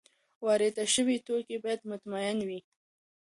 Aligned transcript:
وارد 0.45 0.75
شوي 0.93 1.17
توکي 1.25 1.57
باید 1.63 1.81
مطمین 1.91 2.37
وي. 2.47 2.59